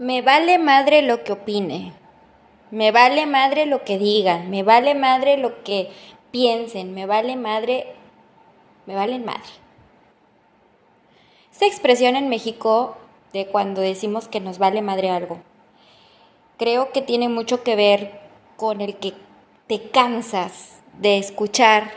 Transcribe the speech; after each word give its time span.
Me 0.00 0.22
vale 0.22 0.58
madre 0.58 1.02
lo 1.02 1.24
que 1.24 1.32
opine. 1.32 1.92
Me 2.70 2.90
vale 2.90 3.26
madre 3.26 3.66
lo 3.66 3.84
que 3.84 3.98
digan. 3.98 4.48
Me 4.48 4.62
vale 4.62 4.94
madre 4.94 5.36
lo 5.36 5.62
que 5.62 5.90
piensen. 6.30 6.94
Me 6.94 7.04
vale 7.04 7.36
madre. 7.36 7.86
Me 8.86 8.94
vale 8.94 9.18
madre. 9.18 9.50
Esta 11.52 11.66
expresión 11.66 12.16
en 12.16 12.30
México 12.30 12.96
de 13.34 13.44
cuando 13.48 13.82
decimos 13.82 14.26
que 14.26 14.40
nos 14.40 14.56
vale 14.56 14.80
madre 14.80 15.10
algo, 15.10 15.42
creo 16.56 16.92
que 16.92 17.02
tiene 17.02 17.28
mucho 17.28 17.62
que 17.62 17.76
ver 17.76 18.20
con 18.56 18.80
el 18.80 18.96
que 18.96 19.12
te 19.66 19.90
cansas 19.90 20.80
de 20.98 21.18
escuchar 21.18 21.90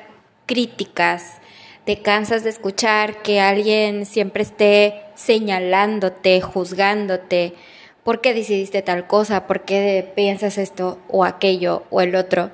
críticas, 0.46 1.40
te 1.86 2.02
cansas 2.02 2.44
de 2.44 2.50
escuchar 2.50 3.22
que 3.22 3.40
alguien 3.40 4.06
siempre 4.06 4.44
esté 4.44 5.04
señalándote, 5.16 6.42
juzgándote, 6.42 7.56
por 8.04 8.22
qué 8.22 8.34
decidiste 8.34 8.82
tal 8.82 9.08
cosa, 9.08 9.48
por 9.48 9.62
qué 9.62 10.12
piensas 10.16 10.58
esto 10.58 11.00
o 11.08 11.24
aquello 11.24 11.84
o 11.90 12.02
el 12.02 12.16
otro. 12.16 12.52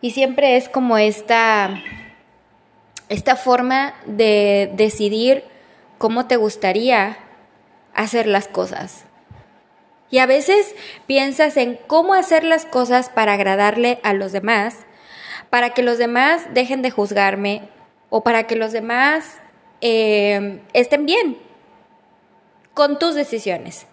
Y 0.00 0.10
siempre 0.10 0.56
es 0.56 0.68
como 0.68 0.98
esta, 0.98 1.82
esta 3.08 3.36
forma 3.36 3.94
de 4.04 4.70
decidir 4.74 5.44
cómo 5.98 6.26
te 6.26 6.36
gustaría 6.36 7.18
hacer 7.94 8.26
las 8.26 8.48
cosas. 8.48 9.04
Y 10.10 10.18
a 10.18 10.26
veces 10.26 10.74
piensas 11.06 11.56
en 11.56 11.78
cómo 11.86 12.14
hacer 12.14 12.44
las 12.44 12.66
cosas 12.66 13.08
para 13.08 13.32
agradarle 13.32 13.98
a 14.02 14.12
los 14.12 14.30
demás, 14.32 14.86
para 15.50 15.70
que 15.70 15.82
los 15.82 15.98
demás 15.98 16.42
dejen 16.52 16.82
de 16.82 16.90
juzgarme 16.90 17.68
o 18.10 18.22
para 18.22 18.44
que 18.44 18.56
los 18.56 18.72
demás 18.72 19.38
eh, 19.80 20.60
estén 20.74 21.06
bien 21.06 21.38
con 22.74 22.98
tus 22.98 23.14
decisiones. 23.14 23.86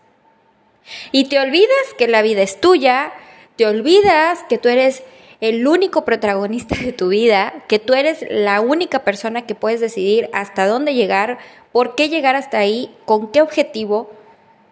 Y 1.11 1.25
te 1.25 1.39
olvidas 1.39 1.93
que 1.97 2.07
la 2.07 2.21
vida 2.21 2.41
es 2.41 2.59
tuya, 2.59 3.13
te 3.55 3.65
olvidas 3.65 4.39
que 4.49 4.57
tú 4.57 4.69
eres 4.69 5.03
el 5.41 5.67
único 5.67 6.05
protagonista 6.05 6.75
de 6.75 6.93
tu 6.93 7.09
vida, 7.09 7.65
que 7.67 7.77
tú 7.77 7.93
eres 7.93 8.25
la 8.29 8.61
única 8.61 9.03
persona 9.03 9.45
que 9.45 9.55
puedes 9.55 9.81
decidir 9.81 10.29
hasta 10.31 10.67
dónde 10.67 10.93
llegar, 10.93 11.37
por 11.73 11.95
qué 11.95 12.07
llegar 12.07 12.35
hasta 12.35 12.59
ahí, 12.59 12.95
con 13.05 13.31
qué 13.31 13.41
objetivo, 13.41 14.09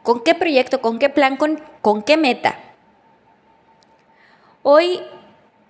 con 0.03 0.23
qué 0.23 0.33
proyecto, 0.33 0.81
con 0.81 0.97
qué 0.97 1.09
plan, 1.09 1.37
con, 1.37 2.03
qué 2.03 2.17
meta. 2.17 2.57
Hoy 4.63 5.01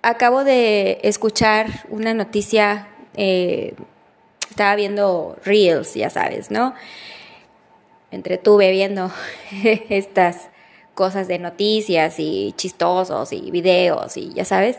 acabo 0.02 0.44
de 0.44 1.00
escuchar 1.02 1.66
una 1.88 2.14
noticia, 2.14 2.88
eh, 3.16 3.74
estaba 4.48 4.76
viendo 4.76 5.36
Reels, 5.44 5.94
ya 5.94 6.10
sabes, 6.10 6.50
¿no? 6.50 6.74
Entretuve 8.12 8.70
viendo 8.70 9.10
estas 9.88 10.50
cosas 10.94 11.26
de 11.26 11.38
noticias 11.38 12.16
y 12.18 12.52
chistosos 12.56 13.32
y 13.32 13.50
videos 13.50 14.16
y 14.16 14.32
ya 14.32 14.44
sabes. 14.44 14.78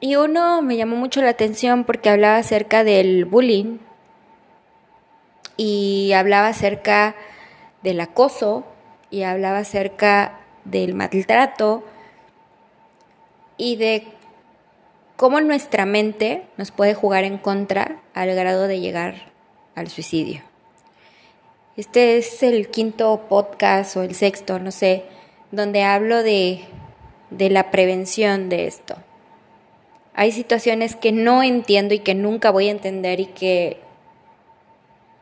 Y 0.00 0.16
uno 0.16 0.62
me 0.62 0.76
llamó 0.76 0.96
mucho 0.96 1.20
la 1.22 1.30
atención 1.30 1.84
porque 1.84 2.10
hablaba 2.10 2.38
acerca 2.38 2.84
del 2.84 3.24
bullying 3.24 3.78
y 5.56 6.12
hablaba 6.12 6.48
acerca 6.48 7.16
del 7.82 8.00
acoso 8.00 8.64
y 9.10 9.22
hablaba 9.22 9.58
acerca 9.58 10.40
del 10.64 10.94
maltrato 10.94 11.84
y 13.56 13.76
de 13.76 14.06
cómo 15.16 15.40
nuestra 15.40 15.84
mente 15.84 16.46
nos 16.56 16.70
puede 16.70 16.94
jugar 16.94 17.24
en 17.24 17.38
contra 17.38 18.00
al 18.14 18.34
grado 18.34 18.68
de 18.68 18.80
llegar 18.80 19.32
al 19.74 19.88
suicidio. 19.88 20.47
Este 21.78 22.18
es 22.18 22.42
el 22.42 22.70
quinto 22.70 23.26
podcast 23.28 23.96
o 23.96 24.02
el 24.02 24.16
sexto, 24.16 24.58
no 24.58 24.72
sé, 24.72 25.04
donde 25.52 25.84
hablo 25.84 26.24
de, 26.24 26.62
de 27.30 27.50
la 27.50 27.70
prevención 27.70 28.48
de 28.48 28.66
esto. 28.66 28.96
Hay 30.12 30.32
situaciones 30.32 30.96
que 30.96 31.12
no 31.12 31.44
entiendo 31.44 31.94
y 31.94 32.00
que 32.00 32.16
nunca 32.16 32.50
voy 32.50 32.66
a 32.66 32.72
entender 32.72 33.20
y 33.20 33.26
que 33.26 33.78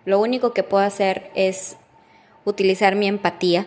lo 0.06 0.19
único 0.19 0.54
que 0.54 0.62
puedo 0.62 0.82
hacer 0.82 1.31
es 1.34 1.76
utilizar 2.47 2.94
mi 2.94 3.06
empatía. 3.06 3.66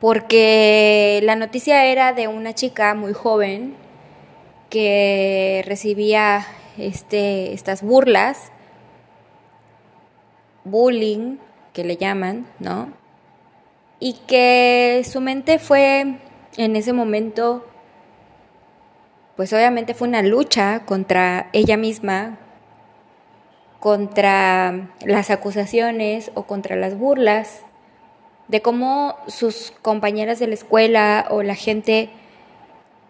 Porque 0.00 1.20
la 1.22 1.36
noticia 1.36 1.86
era 1.86 2.12
de 2.12 2.26
una 2.26 2.56
chica 2.56 2.92
muy 2.94 3.12
joven 3.12 3.76
que 4.68 5.62
recibía 5.64 6.44
este, 6.76 7.52
estas 7.52 7.82
burlas 7.82 8.50
bullying, 10.64 11.38
que 11.72 11.84
le 11.84 11.96
llaman, 11.96 12.46
¿no? 12.58 12.92
Y 14.00 14.14
que 14.26 15.02
su 15.08 15.20
mente 15.20 15.58
fue 15.58 16.18
en 16.56 16.76
ese 16.76 16.92
momento, 16.92 17.66
pues 19.36 19.52
obviamente 19.52 19.94
fue 19.94 20.08
una 20.08 20.22
lucha 20.22 20.84
contra 20.84 21.48
ella 21.52 21.76
misma, 21.76 22.38
contra 23.80 24.90
las 25.04 25.30
acusaciones 25.30 26.30
o 26.34 26.44
contra 26.44 26.76
las 26.76 26.96
burlas, 26.96 27.62
de 28.48 28.62
cómo 28.62 29.16
sus 29.26 29.72
compañeras 29.82 30.38
de 30.38 30.46
la 30.46 30.54
escuela 30.54 31.26
o 31.30 31.42
la 31.42 31.54
gente 31.54 32.10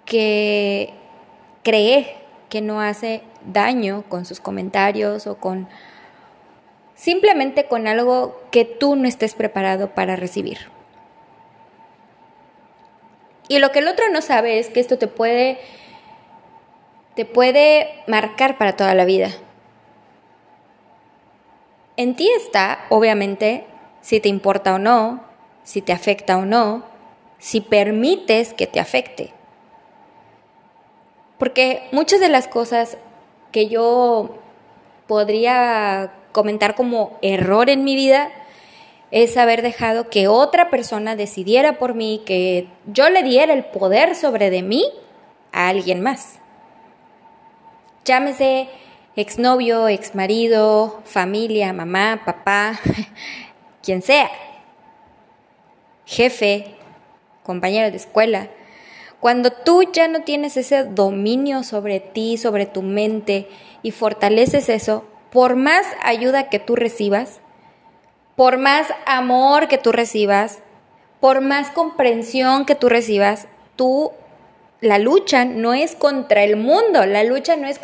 que 0.04 0.94
cree 1.62 2.16
que 2.48 2.60
no 2.60 2.80
hace 2.80 3.22
daño 3.52 4.04
con 4.08 4.24
sus 4.24 4.40
comentarios 4.40 5.26
o 5.26 5.36
con 5.36 5.68
simplemente 6.94 7.66
con 7.66 7.86
algo 7.86 8.40
que 8.50 8.64
tú 8.64 8.96
no 8.96 9.06
estés 9.06 9.34
preparado 9.34 9.94
para 9.94 10.16
recibir. 10.16 10.58
Y 13.48 13.58
lo 13.58 13.72
que 13.72 13.80
el 13.80 13.88
otro 13.88 14.08
no 14.10 14.22
sabe 14.22 14.58
es 14.58 14.68
que 14.70 14.80
esto 14.80 14.98
te 14.98 15.06
puede 15.06 15.58
te 17.14 17.24
puede 17.24 18.02
marcar 18.06 18.58
para 18.58 18.76
toda 18.76 18.94
la 18.94 19.04
vida. 19.04 19.30
En 21.96 22.16
ti 22.16 22.28
está, 22.36 22.86
obviamente, 22.88 23.66
si 24.00 24.18
te 24.18 24.28
importa 24.28 24.74
o 24.74 24.78
no, 24.78 25.22
si 25.62 25.80
te 25.80 25.92
afecta 25.92 26.36
o 26.36 26.44
no, 26.44 26.84
si 27.38 27.60
permites 27.60 28.52
que 28.52 28.66
te 28.66 28.80
afecte. 28.80 29.32
Porque 31.38 31.88
muchas 31.92 32.18
de 32.18 32.28
las 32.28 32.48
cosas 32.48 32.98
que 33.52 33.68
yo 33.68 34.38
podría 35.06 36.12
comentar 36.34 36.74
como 36.74 37.16
error 37.22 37.70
en 37.70 37.84
mi 37.84 37.94
vida 37.94 38.30
es 39.12 39.36
haber 39.36 39.62
dejado 39.62 40.10
que 40.10 40.26
otra 40.26 40.68
persona 40.68 41.14
decidiera 41.14 41.78
por 41.78 41.94
mí, 41.94 42.22
que 42.26 42.66
yo 42.86 43.08
le 43.08 43.22
diera 43.22 43.54
el 43.54 43.64
poder 43.64 44.16
sobre 44.16 44.50
de 44.50 44.62
mí 44.62 44.84
a 45.52 45.68
alguien 45.68 46.00
más. 46.00 46.40
Llámese 48.04 48.68
exnovio, 49.14 49.86
exmarido, 49.86 51.00
familia, 51.04 51.72
mamá, 51.72 52.22
papá, 52.26 52.80
quien 53.82 54.02
sea, 54.02 54.28
jefe, 56.04 56.74
compañero 57.44 57.92
de 57.92 57.96
escuela. 57.96 58.48
Cuando 59.20 59.52
tú 59.52 59.84
ya 59.92 60.08
no 60.08 60.22
tienes 60.22 60.56
ese 60.56 60.82
dominio 60.82 61.62
sobre 61.62 62.00
ti, 62.00 62.36
sobre 62.38 62.66
tu 62.66 62.82
mente 62.82 63.48
y 63.84 63.92
fortaleces 63.92 64.68
eso, 64.68 65.04
por 65.34 65.56
más 65.56 65.84
ayuda 66.00 66.48
que 66.48 66.60
tú 66.60 66.76
recibas, 66.76 67.40
por 68.36 68.56
más 68.56 68.86
amor 69.04 69.66
que 69.66 69.78
tú 69.78 69.90
recibas, 69.90 70.60
por 71.18 71.40
más 71.40 71.72
comprensión 71.72 72.64
que 72.64 72.76
tú 72.76 72.88
recibas, 72.88 73.48
tú, 73.74 74.12
la 74.80 74.98
lucha 74.98 75.44
no 75.44 75.74
es 75.74 75.96
contra 75.96 76.44
el 76.44 76.54
mundo, 76.56 77.04
la 77.04 77.24
lucha 77.24 77.56
no 77.56 77.66
es 77.66 77.80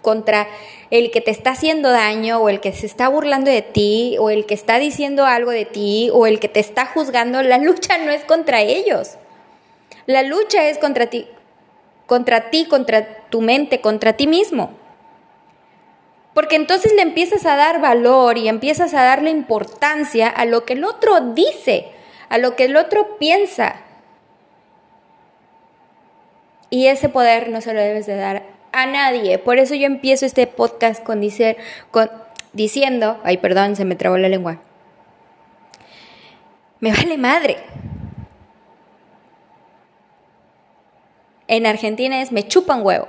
contra 0.00 0.48
el 0.90 1.10
que 1.10 1.20
te 1.20 1.30
está 1.30 1.50
haciendo 1.50 1.90
daño 1.90 2.38
o 2.38 2.48
el 2.48 2.60
que 2.60 2.72
se 2.72 2.86
está 2.86 3.08
burlando 3.08 3.50
de 3.50 3.60
ti 3.60 4.16
o 4.18 4.30
el 4.30 4.46
que 4.46 4.54
está 4.54 4.78
diciendo 4.78 5.26
algo 5.26 5.50
de 5.50 5.66
ti 5.66 6.08
o 6.10 6.26
el 6.26 6.40
que 6.40 6.48
te 6.48 6.60
está 6.60 6.86
juzgando, 6.86 7.42
la 7.42 7.58
lucha 7.58 7.98
no 7.98 8.12
es 8.12 8.24
contra 8.24 8.62
ellos. 8.62 9.18
La 10.06 10.22
lucha 10.22 10.70
es 10.70 10.78
contra 10.78 11.08
ti, 11.08 11.28
contra 12.06 12.48
ti, 12.48 12.64
contra 12.64 13.26
tu 13.28 13.42
mente, 13.42 13.82
contra 13.82 14.14
ti 14.14 14.26
mismo. 14.26 14.83
Porque 16.34 16.56
entonces 16.56 16.92
le 16.94 17.02
empiezas 17.02 17.46
a 17.46 17.56
dar 17.56 17.80
valor 17.80 18.36
y 18.36 18.48
empiezas 18.48 18.92
a 18.92 19.04
darle 19.04 19.30
importancia 19.30 20.28
a 20.28 20.44
lo 20.44 20.64
que 20.64 20.72
el 20.72 20.84
otro 20.84 21.20
dice, 21.32 21.88
a 22.28 22.38
lo 22.38 22.56
que 22.56 22.64
el 22.64 22.76
otro 22.76 23.18
piensa. 23.18 23.76
Y 26.70 26.88
ese 26.88 27.08
poder 27.08 27.50
no 27.50 27.60
se 27.60 27.72
lo 27.72 27.80
debes 27.80 28.06
de 28.06 28.16
dar 28.16 28.42
a 28.72 28.86
nadie. 28.86 29.38
Por 29.38 29.58
eso 29.58 29.76
yo 29.76 29.86
empiezo 29.86 30.26
este 30.26 30.48
podcast 30.48 31.04
con, 31.04 31.22
con 31.92 32.10
diciendo, 32.52 33.20
ay 33.22 33.36
perdón, 33.38 33.76
se 33.76 33.84
me 33.84 33.94
trabó 33.94 34.18
la 34.18 34.28
lengua. 34.28 34.60
Me 36.80 36.90
vale 36.90 37.16
madre. 37.16 37.58
En 41.46 41.66
Argentina 41.66 42.20
es 42.20 42.32
me 42.32 42.48
chupa 42.48 42.74
un 42.74 42.84
huevo. 42.84 43.06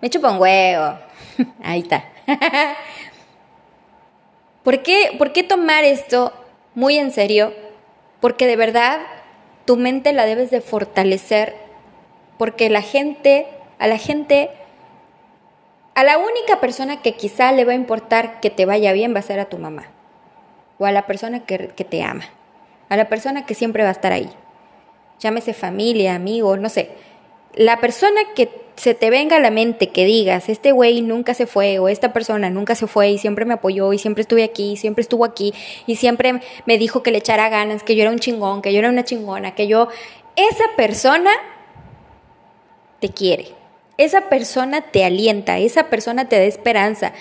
Me 0.00 0.08
chupa 0.08 0.30
un 0.30 0.40
huevo. 0.40 0.98
Ahí 1.62 1.80
está. 1.80 2.04
¿Por 4.62 4.82
qué, 4.82 5.14
¿Por 5.18 5.32
qué 5.32 5.42
tomar 5.42 5.84
esto 5.84 6.32
muy 6.74 6.98
en 6.98 7.10
serio, 7.10 7.52
porque 8.20 8.46
de 8.46 8.56
verdad 8.56 9.00
tu 9.64 9.76
mente 9.76 10.12
la 10.12 10.26
debes 10.26 10.50
de 10.50 10.60
fortalecer, 10.60 11.54
porque 12.38 12.70
la 12.70 12.82
gente, 12.82 13.46
a 13.78 13.86
la 13.86 13.98
gente, 13.98 14.50
a 15.94 16.04
la 16.04 16.18
única 16.18 16.60
persona 16.60 17.02
que 17.02 17.14
quizá 17.14 17.52
le 17.52 17.64
va 17.64 17.72
a 17.72 17.76
importar 17.76 18.40
que 18.40 18.50
te 18.50 18.64
vaya 18.64 18.92
bien 18.92 19.14
va 19.14 19.18
a 19.18 19.22
ser 19.22 19.40
a 19.40 19.46
tu 19.46 19.58
mamá, 19.58 19.90
o 20.78 20.86
a 20.86 20.92
la 20.92 21.06
persona 21.06 21.40
que, 21.40 21.68
que 21.68 21.84
te 21.84 22.02
ama, 22.02 22.24
a 22.88 22.96
la 22.96 23.08
persona 23.08 23.44
que 23.44 23.54
siempre 23.54 23.82
va 23.82 23.90
a 23.90 23.92
estar 23.92 24.12
ahí, 24.12 24.30
llámese 25.18 25.52
familia, 25.52 26.14
amigo, 26.14 26.56
no 26.56 26.68
sé, 26.68 26.90
la 27.54 27.80
persona 27.80 28.20
que 28.34 28.62
se 28.76 28.94
te 28.94 29.10
venga 29.10 29.36
a 29.36 29.40
la 29.40 29.50
mente 29.50 29.90
que 29.90 30.04
digas, 30.04 30.48
este 30.48 30.72
güey 30.72 31.02
nunca 31.02 31.34
se 31.34 31.46
fue 31.46 31.78
o 31.78 31.88
esta 31.88 32.12
persona 32.12 32.50
nunca 32.50 32.74
se 32.74 32.86
fue 32.86 33.10
y 33.10 33.18
siempre 33.18 33.44
me 33.44 33.54
apoyó 33.54 33.92
y 33.92 33.98
siempre 33.98 34.22
estuve 34.22 34.42
aquí, 34.44 34.76
siempre 34.76 35.02
estuvo 35.02 35.24
aquí 35.24 35.52
y 35.86 35.96
siempre 35.96 36.40
me 36.66 36.78
dijo 36.78 37.02
que 37.02 37.10
le 37.10 37.18
echara 37.18 37.48
ganas, 37.48 37.82
que 37.82 37.94
yo 37.94 38.02
era 38.02 38.10
un 38.10 38.18
chingón, 38.18 38.62
que 38.62 38.72
yo 38.72 38.78
era 38.78 38.88
una 38.88 39.04
chingona, 39.04 39.54
que 39.54 39.66
yo... 39.66 39.88
Esa 40.34 40.64
persona 40.78 41.30
te 42.98 43.10
quiere, 43.10 43.48
esa 43.98 44.30
persona 44.30 44.80
te 44.80 45.04
alienta, 45.04 45.58
esa 45.58 45.90
persona 45.90 46.26
te 46.26 46.36
da 46.36 46.44
esperanza, 46.44 47.12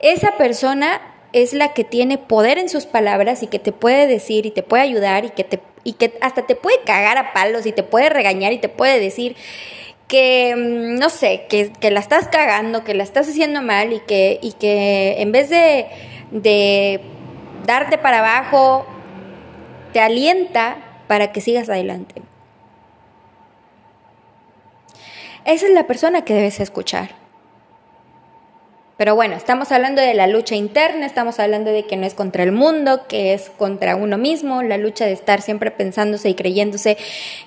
esa 0.00 0.36
persona 0.36 1.00
es 1.32 1.54
la 1.54 1.72
que 1.72 1.82
tiene 1.84 2.18
poder 2.18 2.58
en 2.58 2.68
sus 2.68 2.84
palabras 2.84 3.42
y 3.42 3.46
que 3.46 3.58
te 3.58 3.72
puede 3.72 4.06
decir 4.06 4.44
y 4.44 4.50
te 4.50 4.62
puede 4.62 4.82
ayudar 4.82 5.24
y 5.24 5.30
que, 5.30 5.44
te, 5.44 5.60
y 5.86 5.92
que 5.92 6.18
hasta 6.20 6.42
te 6.42 6.56
puede 6.56 6.80
cagar 6.84 7.16
a 7.16 7.32
palos 7.32 7.64
y 7.64 7.70
te 7.70 7.84
puede 7.84 8.08
regañar 8.08 8.52
y 8.52 8.58
te 8.58 8.68
puede 8.68 8.98
decir 8.98 9.36
que, 10.08 10.54
mm, 10.56 10.98
no 10.98 11.10
sé, 11.10 11.46
que, 11.48 11.90
la 11.90 12.00
estás 12.00 12.26
cagando, 12.26 12.82
que 12.82 12.92
la 12.92 13.04
estás 13.04 13.28
haciendo 13.28 13.62
mal 13.62 13.92
y 13.92 14.00
que, 14.00 14.40
y 14.42 14.52
que 14.54 15.22
en 15.22 15.30
vez 15.30 15.48
de, 15.48 15.86
de 16.32 17.00
darte 17.66 17.98
para 17.98 18.18
abajo, 18.18 18.84
te 19.92 20.00
alienta 20.00 20.78
para 21.06 21.30
que 21.30 21.40
sigas 21.40 21.68
adelante. 21.68 22.22
Esa 25.44 25.66
es 25.66 25.72
la 25.72 25.86
persona 25.86 26.22
que 26.22 26.34
debes 26.34 26.58
escuchar. 26.58 27.15
Pero 28.96 29.14
bueno, 29.14 29.36
estamos 29.36 29.72
hablando 29.72 30.00
de 30.00 30.14
la 30.14 30.26
lucha 30.26 30.54
interna, 30.54 31.04
estamos 31.04 31.38
hablando 31.38 31.70
de 31.70 31.86
que 31.86 31.98
no 31.98 32.06
es 32.06 32.14
contra 32.14 32.42
el 32.42 32.52
mundo, 32.52 33.06
que 33.06 33.34
es 33.34 33.50
contra 33.50 33.94
uno 33.94 34.16
mismo, 34.16 34.62
la 34.62 34.78
lucha 34.78 35.04
de 35.04 35.12
estar 35.12 35.42
siempre 35.42 35.70
pensándose 35.70 36.30
y 36.30 36.34
creyéndose 36.34 36.96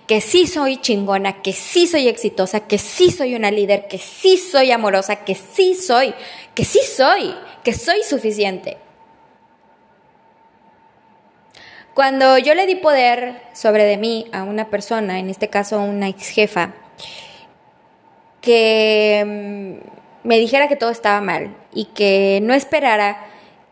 que 0.06 0.22
sí 0.22 0.46
soy 0.46 0.78
chingona, 0.78 1.42
que 1.42 1.54
sí 1.54 1.88
soy 1.88 2.08
exitosa, 2.08 2.68
que 2.68 2.78
sí 2.78 3.10
soy 3.10 3.34
una 3.34 3.50
líder, 3.50 3.88
que 3.88 3.98
sí 3.98 4.38
soy 4.38 4.72
amorosa, 4.72 5.26
que 5.26 5.34
sí 5.34 5.74
soy, 5.74 6.14
que 6.54 6.66
sí 6.66 6.82
soy, 6.84 7.34
que 7.64 7.74
soy 7.74 8.04
suficiente. 8.04 8.78
Cuando 11.96 12.38
yo 12.38 12.54
le 12.54 12.68
di 12.68 12.76
poder 12.76 13.42
sobre 13.54 13.86
de 13.86 13.98
mí 13.98 14.28
a 14.32 14.44
una 14.44 14.70
persona, 14.70 15.18
en 15.18 15.32
este 15.32 15.48
caso 15.48 15.82
una 15.82 16.10
ex 16.10 16.30
jefa, 16.30 16.76
que 18.40 19.82
mm, 19.84 19.99
me 20.24 20.38
dijera 20.38 20.68
que 20.68 20.76
todo 20.76 20.90
estaba 20.90 21.22
mal 21.22 21.56
y 21.74 21.86
que 21.86 22.40
no 22.42 22.54
esperara 22.54 23.26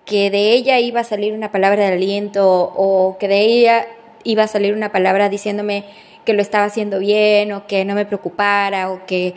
que 0.05 0.31
de 0.31 0.53
ella 0.53 0.79
iba 0.79 1.01
a 1.01 1.03
salir 1.03 1.33
una 1.33 1.51
palabra 1.51 1.85
de 1.87 1.93
aliento 1.93 2.73
o 2.75 3.17
que 3.19 3.27
de 3.27 3.41
ella 3.41 3.87
iba 4.23 4.43
a 4.43 4.47
salir 4.47 4.73
una 4.73 4.91
palabra 4.91 5.29
diciéndome 5.29 5.85
que 6.23 6.33
lo 6.33 6.41
estaba 6.41 6.65
haciendo 6.65 6.99
bien 6.99 7.51
o 7.51 7.67
que 7.67 7.85
no 7.85 7.95
me 7.95 8.05
preocupara 8.05 8.91
o 8.91 9.05
que 9.05 9.35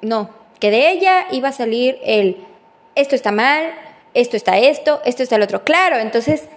no, 0.00 0.30
que 0.60 0.70
de 0.70 0.90
ella 0.90 1.26
iba 1.30 1.48
a 1.48 1.52
salir 1.52 1.98
el 2.04 2.36
esto 2.94 3.14
está 3.14 3.32
mal, 3.32 3.72
esto 4.14 4.36
está 4.36 4.58
esto, 4.58 5.00
esto 5.04 5.22
está 5.22 5.36
el 5.36 5.42
otro. 5.42 5.64
Claro, 5.64 5.98
entonces 5.98 6.48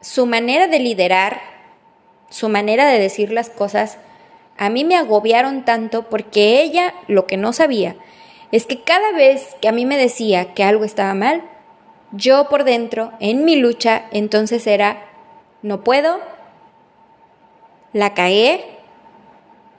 su 0.00 0.26
manera 0.26 0.68
de 0.68 0.78
liderar, 0.78 1.40
su 2.30 2.48
manera 2.48 2.86
de 2.86 2.98
decir 2.98 3.32
las 3.32 3.50
cosas, 3.50 3.98
a 4.56 4.70
mí 4.70 4.84
me 4.84 4.96
agobiaron 4.96 5.64
tanto 5.64 6.08
porque 6.08 6.60
ella 6.62 6.94
lo 7.06 7.26
que 7.26 7.36
no 7.36 7.52
sabía 7.52 7.96
es 8.52 8.66
que 8.66 8.80
cada 8.80 9.12
vez 9.12 9.56
que 9.60 9.68
a 9.68 9.72
mí 9.72 9.84
me 9.84 9.98
decía 9.98 10.54
que 10.54 10.64
algo 10.64 10.84
estaba 10.84 11.14
mal, 11.14 11.42
yo 12.12 12.48
por 12.48 12.64
dentro, 12.64 13.12
en 13.20 13.44
mi 13.44 13.56
lucha, 13.56 14.06
entonces 14.10 14.66
era, 14.66 15.04
no 15.62 15.84
puedo, 15.84 16.20
la 17.92 18.14
cagué, 18.14 18.64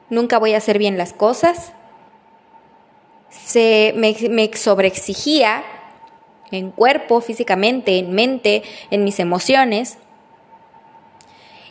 nunca 0.10 0.38
voy 0.38 0.54
a 0.54 0.58
hacer 0.58 0.78
bien 0.78 0.98
las 0.98 1.14
cosas, 1.14 1.74
se, 3.30 3.94
me, 3.96 4.56
sobreexigía 4.56 5.64
en 6.52 6.72
cuerpo, 6.72 7.22
físicamente, 7.22 7.98
en 7.98 8.12
mente, 8.12 8.64
en 8.92 9.04
mis 9.04 9.20
emociones. 9.20 9.98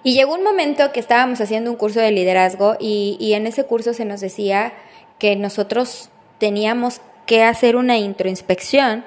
Y 0.05 0.15
llegó 0.15 0.35
un 0.35 0.44
momento 0.44 0.93
que 0.93 1.01
estábamos 1.01 1.41
haciendo 1.41 1.71
un 1.71 1.77
curso 1.77 2.01
de 2.01 2.12
liderazgo 2.12 2.77
y 2.79 3.33
en 3.35 3.47
ese 3.47 3.65
curso 3.65 3.93
se 3.93 4.05
nos 4.05 4.21
decía 4.21 4.73
que 5.19 5.35
nosotros 5.35 6.11
teníamos 6.38 7.00
que 7.26 7.43
hacer 7.43 7.76
una 7.76 7.99
introspección 7.99 9.05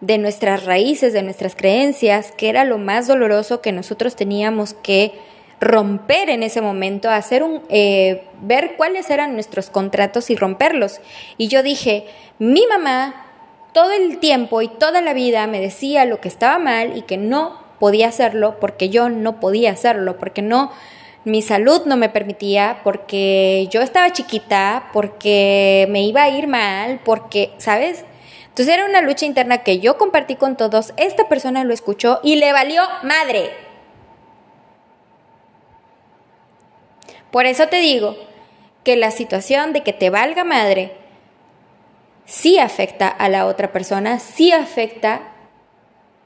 de 0.00 0.18
nuestras 0.18 0.64
raíces, 0.64 1.12
de 1.12 1.22
nuestras 1.22 1.56
creencias, 1.56 2.32
que 2.32 2.48
era 2.48 2.64
lo 2.64 2.78
más 2.78 3.06
doloroso 3.06 3.60
que 3.60 3.72
nosotros 3.72 4.16
teníamos 4.16 4.74
que 4.74 5.12
romper 5.60 6.28
en 6.28 6.42
ese 6.42 6.60
momento, 6.60 7.08
hacer 7.08 7.42
un, 7.42 7.62
eh, 7.70 8.24
ver 8.42 8.74
cuáles 8.76 9.08
eran 9.08 9.34
nuestros 9.34 9.70
contratos 9.70 10.28
y 10.28 10.36
romperlos. 10.36 11.00
Y 11.38 11.48
yo 11.48 11.62
dije, 11.62 12.06
mi 12.38 12.66
mamá 12.66 13.24
todo 13.74 13.90
el 13.90 14.18
tiempo 14.18 14.62
y 14.62 14.68
toda 14.68 15.02
la 15.02 15.12
vida 15.12 15.46
me 15.48 15.60
decía 15.60 16.04
lo 16.04 16.20
que 16.20 16.28
estaba 16.28 16.58
mal 16.58 16.96
y 16.96 17.02
que 17.02 17.16
no 17.16 17.58
podía 17.80 18.08
hacerlo 18.08 18.58
porque 18.60 18.88
yo 18.88 19.08
no 19.10 19.40
podía 19.40 19.72
hacerlo, 19.72 20.16
porque 20.16 20.42
no 20.42 20.70
mi 21.24 21.40
salud 21.40 21.86
no 21.86 21.96
me 21.96 22.10
permitía, 22.10 22.80
porque 22.84 23.66
yo 23.70 23.80
estaba 23.80 24.12
chiquita, 24.12 24.90
porque 24.92 25.86
me 25.90 26.02
iba 26.02 26.22
a 26.22 26.28
ir 26.28 26.46
mal, 26.46 27.00
porque, 27.02 27.52
¿sabes? 27.56 28.04
Entonces 28.48 28.74
era 28.74 28.84
una 28.84 29.00
lucha 29.00 29.24
interna 29.24 29.58
que 29.58 29.80
yo 29.80 29.96
compartí 29.96 30.36
con 30.36 30.56
todos, 30.56 30.92
esta 30.96 31.28
persona 31.28 31.64
lo 31.64 31.72
escuchó 31.72 32.20
y 32.22 32.36
le 32.36 32.52
valió 32.52 32.82
madre. 33.02 33.50
Por 37.30 37.46
eso 37.46 37.66
te 37.68 37.78
digo 37.78 38.16
que 38.84 38.94
la 38.96 39.10
situación 39.10 39.72
de 39.72 39.82
que 39.82 39.92
te 39.92 40.10
valga 40.10 40.44
madre 40.44 40.92
sí 42.26 42.58
afecta 42.58 43.08
a 43.08 43.28
la 43.28 43.46
otra 43.46 43.72
persona, 43.72 44.18
sí 44.18 44.52
afecta 44.52 45.32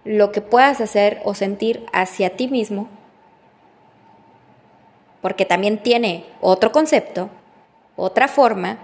lo 0.04 0.32
que 0.32 0.42
puedas 0.42 0.80
hacer 0.80 1.20
o 1.24 1.34
sentir 1.34 1.86
hacia 1.92 2.36
ti 2.36 2.48
mismo 2.48 2.88
porque 5.20 5.44
también 5.44 5.78
tiene 5.78 6.24
otro 6.40 6.72
concepto, 6.72 7.30
otra 7.96 8.28
forma, 8.28 8.78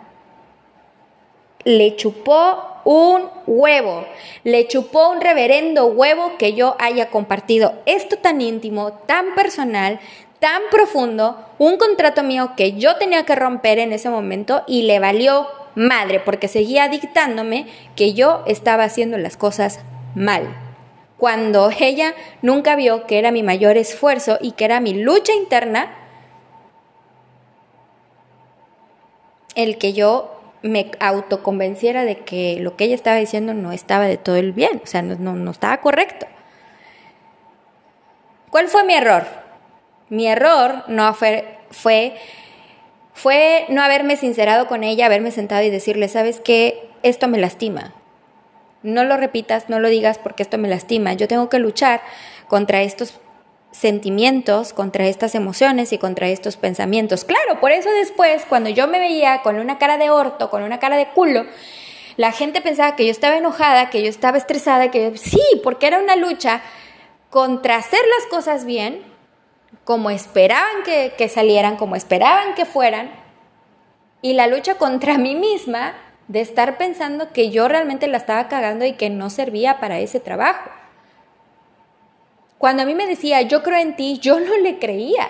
le 1.64 1.96
chupó 1.96 2.80
un 2.84 3.22
huevo, 3.46 4.04
le 4.42 4.66
chupó 4.68 5.10
un 5.10 5.20
reverendo 5.20 5.86
huevo 5.86 6.32
que 6.38 6.52
yo 6.52 6.76
haya 6.78 7.10
compartido 7.10 7.74
esto 7.86 8.18
tan 8.18 8.40
íntimo, 8.40 8.92
tan 9.06 9.34
personal, 9.34 10.00
tan 10.38 10.62
profundo, 10.70 11.38
un 11.58 11.78
contrato 11.78 12.22
mío 12.22 12.50
que 12.56 12.72
yo 12.72 12.96
tenía 12.96 13.24
que 13.24 13.34
romper 13.34 13.78
en 13.78 13.92
ese 13.92 14.10
momento 14.10 14.62
y 14.66 14.82
le 14.82 14.98
valió 14.98 15.48
madre 15.74 16.20
porque 16.20 16.48
seguía 16.48 16.88
dictándome 16.88 17.66
que 17.96 18.12
yo 18.12 18.42
estaba 18.46 18.84
haciendo 18.84 19.16
las 19.16 19.36
cosas 19.36 19.80
mal. 20.14 20.54
Cuando 21.16 21.70
ella 21.78 22.14
nunca 22.42 22.76
vio 22.76 23.06
que 23.06 23.18
era 23.18 23.30
mi 23.30 23.42
mayor 23.42 23.78
esfuerzo 23.78 24.38
y 24.42 24.52
que 24.52 24.66
era 24.66 24.80
mi 24.80 24.92
lucha 24.94 25.32
interna 25.32 26.03
el 29.54 29.78
que 29.78 29.92
yo 29.92 30.34
me 30.62 30.90
autoconvenciera 30.98 32.04
de 32.04 32.20
que 32.20 32.58
lo 32.58 32.74
que 32.76 32.84
ella 32.84 32.94
estaba 32.94 33.16
diciendo 33.16 33.52
no 33.52 33.72
estaba 33.72 34.06
de 34.06 34.16
todo 34.16 34.36
el 34.36 34.52
bien, 34.52 34.80
o 34.82 34.86
sea, 34.86 35.02
no, 35.02 35.16
no, 35.16 35.50
estaba 35.50 35.76
correcto. 35.82 36.26
¿Cuál 38.50 38.68
fue 38.68 38.82
mi 38.84 38.94
error? 38.94 39.26
Mi 40.08 40.26
error 40.26 40.84
no 40.88 41.12
fue, 41.12 41.58
fue, 41.70 42.16
fue 43.12 43.66
no 43.68 43.82
haberme 43.82 44.16
sincerado 44.16 44.66
con 44.66 44.84
ella, 44.84 45.06
haberme 45.06 45.32
sentado 45.32 45.62
y 45.62 45.70
decirle, 45.70 46.08
¿sabes 46.08 46.40
qué? 46.40 46.88
Esto 47.02 47.28
me 47.28 47.38
lastima. 47.38 47.92
No 48.82 49.04
lo 49.04 49.16
repitas, 49.16 49.68
no 49.68 49.80
lo 49.80 49.88
digas 49.88 50.18
porque 50.18 50.42
esto 50.42 50.56
me 50.56 50.68
lastima. 50.68 51.12
Yo 51.12 51.28
tengo 51.28 51.50
que 51.50 51.58
luchar 51.58 52.00
contra 52.48 52.82
estos 52.82 53.20
sentimientos, 53.74 54.72
contra 54.72 55.06
estas 55.06 55.34
emociones 55.34 55.92
y 55.92 55.98
contra 55.98 56.28
estos 56.28 56.56
pensamientos. 56.56 57.24
Claro, 57.24 57.60
por 57.60 57.72
eso 57.72 57.90
después, 57.90 58.44
cuando 58.48 58.70
yo 58.70 58.86
me 58.86 59.00
veía 59.00 59.42
con 59.42 59.56
una 59.56 59.78
cara 59.78 59.98
de 59.98 60.10
orto, 60.10 60.48
con 60.48 60.62
una 60.62 60.78
cara 60.78 60.96
de 60.96 61.08
culo, 61.08 61.44
la 62.16 62.30
gente 62.30 62.60
pensaba 62.60 62.94
que 62.94 63.04
yo 63.04 63.10
estaba 63.10 63.36
enojada, 63.36 63.90
que 63.90 64.00
yo 64.02 64.08
estaba 64.08 64.38
estresada, 64.38 64.92
que 64.92 65.18
sí, 65.18 65.42
porque 65.64 65.88
era 65.88 65.98
una 65.98 66.14
lucha 66.14 66.62
contra 67.30 67.76
hacer 67.76 67.98
las 68.16 68.28
cosas 68.28 68.64
bien, 68.64 69.02
como 69.82 70.08
esperaban 70.10 70.84
que, 70.84 71.12
que 71.18 71.28
salieran, 71.28 71.76
como 71.76 71.96
esperaban 71.96 72.54
que 72.54 72.66
fueran, 72.66 73.10
y 74.22 74.34
la 74.34 74.46
lucha 74.46 74.76
contra 74.76 75.18
mí 75.18 75.34
misma 75.34 75.94
de 76.28 76.40
estar 76.40 76.78
pensando 76.78 77.32
que 77.32 77.50
yo 77.50 77.66
realmente 77.66 78.06
la 78.06 78.18
estaba 78.18 78.46
cagando 78.46 78.84
y 78.84 78.92
que 78.92 79.10
no 79.10 79.30
servía 79.30 79.80
para 79.80 79.98
ese 79.98 80.20
trabajo. 80.20 80.70
Cuando 82.64 82.84
a 82.84 82.86
mí 82.86 82.94
me 82.94 83.06
decía, 83.06 83.42
yo 83.42 83.62
creo 83.62 83.76
en 83.76 83.94
ti, 83.94 84.18
yo 84.22 84.40
no 84.40 84.56
le 84.56 84.78
creía. 84.78 85.28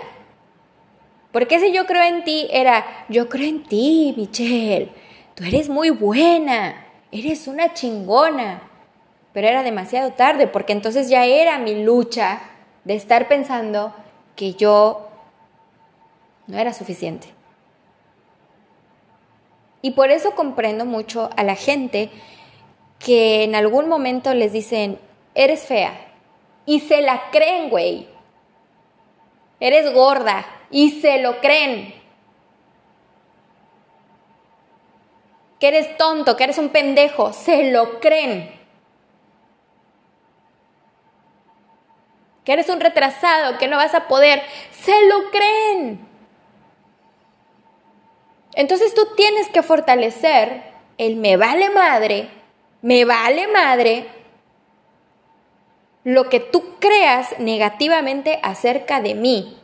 Porque 1.33 1.57
ese 1.57 1.73
yo 1.73 1.85
creo 1.85 2.05
en 2.05 2.23
ti 2.23 2.47
era, 2.49 3.07
yo 3.09 3.29
creo 3.29 3.49
en 3.49 3.65
ti, 3.65 4.15
Michelle, 4.17 4.93
tú 5.35 5.43
eres 5.43 5.69
muy 5.69 5.91
buena, 5.91 6.87
eres 7.11 7.49
una 7.49 7.75
chingona. 7.75 8.63
Pero 9.33 9.49
era 9.49 9.65
demasiado 9.65 10.13
tarde, 10.13 10.47
porque 10.47 10.73
entonces 10.73 11.09
ya 11.09 11.27
era 11.27 11.59
mi 11.59 11.83
lucha 11.83 12.41
de 12.85 12.95
estar 12.95 13.27
pensando 13.27 13.93
que 14.37 14.55
yo 14.55 15.09
no 16.47 16.57
era 16.57 16.73
suficiente. 16.73 17.27
Y 19.83 19.91
por 19.91 20.13
eso 20.13 20.37
comprendo 20.37 20.85
mucho 20.85 21.31
a 21.37 21.43
la 21.43 21.57
gente 21.57 22.11
que 23.01 23.43
en 23.43 23.57
algún 23.57 23.89
momento 23.89 24.35
les 24.35 24.53
dicen, 24.53 25.01
eres 25.35 25.65
fea. 25.65 26.14
Y 26.67 26.81
se 26.81 27.03
la 27.03 27.31
creen, 27.31 27.69
güey. 27.71 28.09
Eres 29.61 29.93
gorda. 29.93 30.47
Y 30.71 31.01
se 31.01 31.21
lo 31.21 31.41
creen. 31.41 31.95
Que 35.61 35.69
eres 35.69 35.97
tonto, 35.97 36.37
que 36.37 36.45
eres 36.45 36.59
un 36.59 36.71
pendejo. 36.71 37.33
Se 37.33 37.71
lo 37.71 38.01
creen. 38.01 38.53
Que 42.45 42.53
eres 42.53 42.69
un 42.69 42.81
retrasado, 42.81 43.59
que 43.59 43.69
no 43.69 43.77
vas 43.77 43.95
a 43.95 44.09
poder. 44.09 44.43
Se 44.71 45.07
lo 45.09 45.31
creen. 45.31 46.07
Entonces 48.55 48.95
tú 48.95 49.09
tienes 49.17 49.49
que 49.49 49.63
fortalecer 49.63 50.63
el 50.99 51.17
me 51.17 51.37
vale 51.37 51.71
madre, 51.71 52.29
me 52.83 53.05
vale 53.05 53.49
madre 53.49 54.07
lo 56.05 56.29
que 56.29 56.39
tú 56.39 56.77
creas 56.79 57.39
negativamente 57.39 58.39
acerca 58.43 59.01
de 59.01 59.15
mí. 59.15 59.59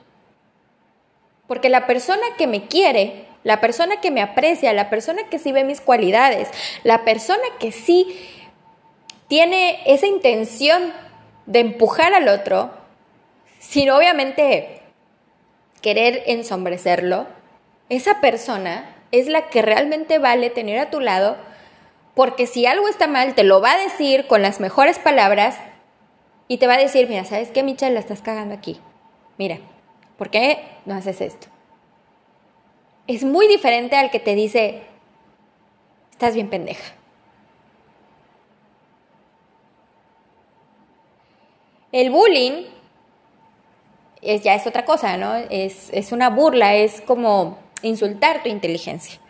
Porque 1.46 1.68
la 1.68 1.86
persona 1.86 2.22
que 2.38 2.46
me 2.46 2.66
quiere, 2.66 3.26
la 3.44 3.60
persona 3.60 4.00
que 4.00 4.10
me 4.10 4.22
aprecia, 4.22 4.72
la 4.72 4.88
persona 4.90 5.24
que 5.28 5.38
sí 5.38 5.52
ve 5.52 5.64
mis 5.64 5.80
cualidades, 5.80 6.48
la 6.82 7.04
persona 7.04 7.44
que 7.58 7.72
sí 7.72 8.18
tiene 9.28 9.80
esa 9.86 10.06
intención 10.06 10.92
de 11.46 11.60
empujar 11.60 12.14
al 12.14 12.28
otro, 12.28 12.70
sin 13.58 13.90
obviamente 13.90 14.80
querer 15.82 16.22
ensombrecerlo, 16.26 17.26
esa 17.88 18.20
persona 18.20 18.96
es 19.12 19.26
la 19.26 19.48
que 19.48 19.60
realmente 19.60 20.18
vale 20.18 20.50
tener 20.50 20.78
a 20.78 20.90
tu 20.90 21.00
lado, 21.00 21.36
porque 22.14 22.46
si 22.46 22.66
algo 22.66 22.88
está 22.88 23.06
mal, 23.08 23.34
te 23.34 23.44
lo 23.44 23.60
va 23.60 23.72
a 23.72 23.82
decir 23.82 24.26
con 24.26 24.42
las 24.42 24.60
mejores 24.60 24.98
palabras 24.98 25.58
y 26.50 26.58
te 26.58 26.66
va 26.66 26.74
a 26.74 26.78
decir, 26.78 27.08
mira, 27.08 27.24
¿sabes 27.24 27.52
qué, 27.52 27.62
Michelle? 27.62 27.94
La 27.94 28.00
estás 28.00 28.22
cagando 28.22 28.52
aquí. 28.52 28.80
Mira, 29.38 29.60
¿por 30.18 30.30
qué 30.30 30.58
no 30.84 30.96
haces 30.96 31.20
esto? 31.20 31.46
Es 33.06 33.22
muy 33.22 33.46
diferente 33.46 33.94
al 33.94 34.10
que 34.10 34.18
te 34.18 34.34
dice, 34.34 34.82
estás 36.10 36.34
bien 36.34 36.50
pendeja. 36.50 36.92
El 41.92 42.10
bullying 42.10 42.64
es, 44.20 44.42
ya 44.42 44.56
es 44.56 44.66
otra 44.66 44.84
cosa, 44.84 45.16
¿no? 45.16 45.36
Es, 45.36 45.90
es 45.92 46.10
una 46.10 46.30
burla, 46.30 46.74
es 46.74 47.00
como 47.00 47.58
insultar 47.82 48.42
tu 48.42 48.48
inteligencia. 48.48 49.20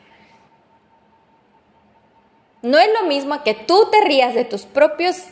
No 2.62 2.78
es 2.78 2.88
lo 2.98 3.06
mismo 3.06 3.42
que 3.42 3.52
tú 3.52 3.90
te 3.90 4.00
rías 4.06 4.32
de 4.32 4.46
tus 4.46 4.64
propios 4.64 5.26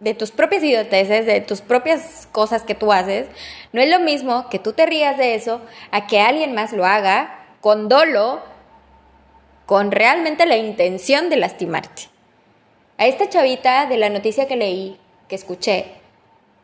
de 0.00 0.14
tus 0.14 0.30
propias 0.30 0.62
idioteces, 0.62 1.26
de 1.26 1.40
tus 1.40 1.60
propias 1.60 2.28
cosas 2.32 2.62
que 2.62 2.74
tú 2.74 2.92
haces, 2.92 3.26
no 3.72 3.80
es 3.80 3.88
lo 3.88 4.00
mismo 4.00 4.48
que 4.50 4.58
tú 4.58 4.72
te 4.72 4.86
rías 4.86 5.16
de 5.16 5.34
eso 5.34 5.60
a 5.90 6.06
que 6.06 6.20
alguien 6.20 6.54
más 6.54 6.72
lo 6.72 6.84
haga 6.84 7.46
con 7.60 7.88
dolo, 7.88 8.42
con 9.66 9.90
realmente 9.90 10.46
la 10.46 10.56
intención 10.56 11.30
de 11.30 11.36
lastimarte. 11.36 12.02
A 12.98 13.06
esta 13.06 13.28
chavita 13.28 13.86
de 13.86 13.96
la 13.96 14.10
noticia 14.10 14.46
que 14.46 14.56
leí, 14.56 14.98
que 15.28 15.34
escuché, 15.34 15.86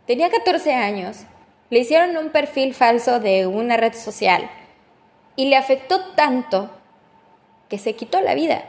tenía 0.07 0.31
14 0.31 0.75
años, 0.75 1.25
le 1.71 1.79
hicieron 1.79 2.17
un 2.17 2.31
perfil 2.31 2.75
falso 2.75 3.21
de 3.21 3.47
una 3.47 3.77
red 3.77 3.95
social 3.95 4.51
y 5.37 5.47
le 5.47 5.57
afectó 5.57 6.13
tanto 6.15 6.71
que 7.69 7.79
se 7.79 7.95
quitó 7.95 8.21
la 8.21 8.35
vida. 8.35 8.65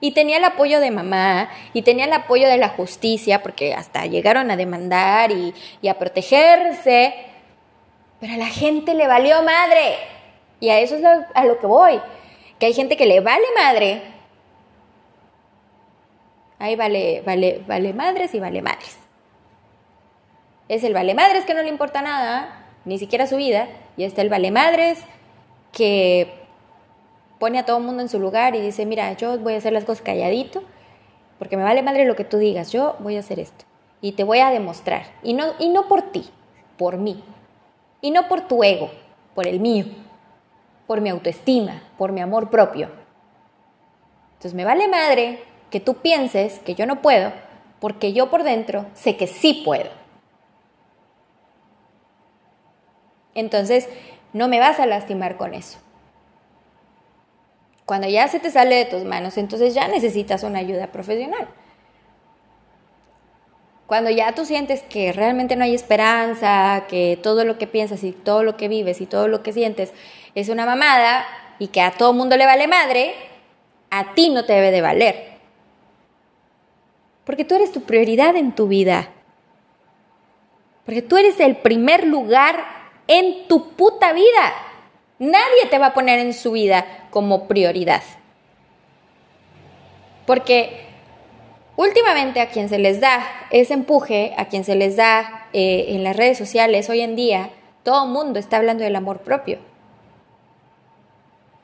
Y 0.00 0.12
tenía 0.12 0.36
el 0.36 0.44
apoyo 0.44 0.78
de 0.80 0.90
mamá 0.90 1.50
y 1.72 1.82
tenía 1.82 2.04
el 2.04 2.12
apoyo 2.12 2.48
de 2.48 2.56
la 2.56 2.68
justicia, 2.68 3.42
porque 3.42 3.74
hasta 3.74 4.06
llegaron 4.06 4.50
a 4.50 4.56
demandar 4.56 5.32
y, 5.32 5.54
a 5.88 5.94
protegerse, 5.94 7.14
pero 8.20 8.34
a 8.34 8.36
la 8.36 8.46
gente 8.46 8.94
le 8.94 9.08
valió 9.08 9.42
madre. 9.42 9.96
Y 10.60 10.70
a 10.70 10.78
eso 10.78 10.96
es 10.96 11.04
a 11.04 11.44
lo 11.44 11.58
que 11.58 11.66
voy, 11.66 12.00
que 12.58 12.66
hay 12.66 12.74
gente 12.74 12.96
que 12.96 13.06
le 13.06 13.20
vale 13.20 13.46
madre. 13.56 14.02
Ahí 16.60 16.76
vale, 16.76 17.22
vale, 17.24 17.62
vale 17.66 17.92
madres 17.92 18.34
y 18.34 18.40
vale 18.40 18.62
madres. 18.62 18.96
Es 20.68 20.84
el 20.84 20.94
vale 20.94 21.14
madres 21.14 21.44
que 21.44 21.54
no 21.54 21.62
le 21.62 21.68
importa 21.68 22.02
nada, 22.02 22.66
ni 22.84 22.98
siquiera 22.98 23.26
su 23.26 23.36
vida, 23.36 23.68
y 23.96 24.04
está 24.04 24.22
el 24.22 24.28
vale 24.28 24.50
madres 24.50 24.98
que 25.72 26.37
pone 27.38 27.58
a 27.58 27.64
todo 27.64 27.78
el 27.78 27.84
mundo 27.84 28.02
en 28.02 28.08
su 28.08 28.18
lugar 28.18 28.54
y 28.54 28.60
dice, 28.60 28.86
mira, 28.86 29.12
yo 29.12 29.38
voy 29.38 29.54
a 29.54 29.58
hacer 29.58 29.72
las 29.72 29.84
cosas 29.84 30.02
calladito, 30.02 30.62
porque 31.38 31.56
me 31.56 31.62
vale 31.62 31.82
madre 31.82 32.04
lo 32.04 32.16
que 32.16 32.24
tú 32.24 32.38
digas, 32.38 32.72
yo 32.72 32.96
voy 32.98 33.16
a 33.16 33.20
hacer 33.20 33.38
esto. 33.38 33.64
Y 34.00 34.12
te 34.12 34.24
voy 34.24 34.40
a 34.40 34.50
demostrar. 34.50 35.02
Y 35.22 35.34
no, 35.34 35.54
y 35.58 35.68
no 35.68 35.88
por 35.88 36.10
ti, 36.10 36.28
por 36.76 36.98
mí. 36.98 37.22
Y 38.00 38.10
no 38.10 38.28
por 38.28 38.42
tu 38.42 38.62
ego, 38.62 38.90
por 39.34 39.46
el 39.46 39.60
mío. 39.60 39.86
Por 40.86 41.00
mi 41.00 41.10
autoestima, 41.10 41.82
por 41.96 42.12
mi 42.12 42.20
amor 42.20 42.50
propio. 42.50 42.90
Entonces 44.34 44.54
me 44.54 44.64
vale 44.64 44.88
madre 44.88 45.42
que 45.70 45.80
tú 45.80 45.94
pienses 45.94 46.60
que 46.60 46.74
yo 46.74 46.86
no 46.86 47.02
puedo, 47.02 47.32
porque 47.80 48.12
yo 48.12 48.30
por 48.30 48.42
dentro 48.42 48.86
sé 48.94 49.16
que 49.16 49.26
sí 49.26 49.62
puedo. 49.64 49.90
Entonces, 53.34 53.88
no 54.32 54.48
me 54.48 54.58
vas 54.58 54.80
a 54.80 54.86
lastimar 54.86 55.36
con 55.36 55.54
eso. 55.54 55.78
Cuando 57.88 58.06
ya 58.06 58.28
se 58.28 58.38
te 58.38 58.50
sale 58.50 58.74
de 58.74 58.84
tus 58.84 59.04
manos, 59.04 59.38
entonces 59.38 59.72
ya 59.72 59.88
necesitas 59.88 60.42
una 60.42 60.58
ayuda 60.58 60.88
profesional. 60.88 61.48
Cuando 63.86 64.10
ya 64.10 64.34
tú 64.34 64.44
sientes 64.44 64.82
que 64.82 65.10
realmente 65.14 65.56
no 65.56 65.64
hay 65.64 65.74
esperanza, 65.74 66.84
que 66.86 67.18
todo 67.22 67.46
lo 67.46 67.56
que 67.56 67.66
piensas 67.66 68.04
y 68.04 68.12
todo 68.12 68.42
lo 68.42 68.58
que 68.58 68.68
vives 68.68 69.00
y 69.00 69.06
todo 69.06 69.26
lo 69.26 69.42
que 69.42 69.54
sientes 69.54 69.94
es 70.34 70.50
una 70.50 70.66
mamada 70.66 71.24
y 71.58 71.68
que 71.68 71.80
a 71.80 71.92
todo 71.92 72.12
mundo 72.12 72.36
le 72.36 72.44
vale 72.44 72.68
madre, 72.68 73.14
a 73.88 74.12
ti 74.12 74.28
no 74.28 74.44
te 74.44 74.52
debe 74.52 74.70
de 74.70 74.82
valer. 74.82 75.38
Porque 77.24 77.46
tú 77.46 77.54
eres 77.54 77.72
tu 77.72 77.84
prioridad 77.84 78.36
en 78.36 78.54
tu 78.54 78.68
vida. 78.68 79.08
Porque 80.84 81.00
tú 81.00 81.16
eres 81.16 81.40
el 81.40 81.56
primer 81.56 82.06
lugar 82.06 82.66
en 83.06 83.48
tu 83.48 83.70
puta 83.70 84.12
vida. 84.12 84.67
Nadie 85.18 85.66
te 85.68 85.78
va 85.78 85.86
a 85.86 85.94
poner 85.94 86.20
en 86.20 86.32
su 86.32 86.52
vida 86.52 86.86
como 87.10 87.48
prioridad. 87.48 88.02
Porque 90.26 90.86
últimamente 91.76 92.40
a 92.40 92.50
quien 92.50 92.68
se 92.68 92.78
les 92.78 93.00
da 93.00 93.24
ese 93.50 93.74
empuje, 93.74 94.34
a 94.36 94.46
quien 94.46 94.64
se 94.64 94.76
les 94.76 94.96
da 94.96 95.48
eh, 95.52 95.86
en 95.88 96.04
las 96.04 96.16
redes 96.16 96.38
sociales 96.38 96.88
hoy 96.88 97.00
en 97.00 97.16
día, 97.16 97.50
todo 97.82 98.04
el 98.04 98.10
mundo 98.10 98.38
está 98.38 98.58
hablando 98.58 98.84
del 98.84 98.94
amor 98.94 99.20
propio. 99.20 99.58